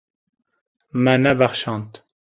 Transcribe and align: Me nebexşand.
Me 1.03 1.13
nebexşand. 1.23 1.93